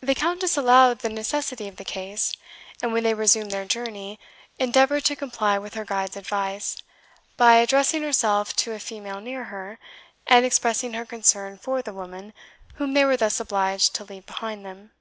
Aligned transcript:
The 0.00 0.14
Countess 0.14 0.56
allowed 0.56 1.00
the 1.00 1.08
necessity 1.08 1.66
of 1.66 1.78
the 1.78 1.84
case, 1.84 2.32
and 2.80 2.92
when 2.92 3.02
they 3.02 3.12
resumed 3.12 3.50
their 3.50 3.64
journey, 3.64 4.20
endeavoured 4.56 5.04
to 5.06 5.16
comply 5.16 5.58
with 5.58 5.74
her 5.74 5.84
guide's 5.84 6.16
advice, 6.16 6.80
by 7.36 7.54
addressing 7.56 8.04
herself 8.04 8.54
to 8.54 8.70
a 8.72 8.78
female 8.78 9.20
near 9.20 9.42
her, 9.46 9.80
and 10.28 10.46
expressing 10.46 10.92
her 10.92 11.04
concern 11.04 11.58
for 11.58 11.82
the 11.82 11.92
woman 11.92 12.34
whom 12.74 12.94
they 12.94 13.04
were 13.04 13.16
thus 13.16 13.40
obliged 13.40 13.96
to 13.96 14.04
leave 14.04 14.26
behind 14.26 14.64
them. 14.64 14.92